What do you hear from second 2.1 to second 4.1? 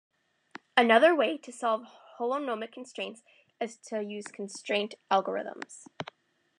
holonomic constraints is to